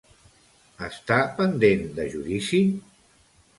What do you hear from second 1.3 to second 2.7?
pendent de judici?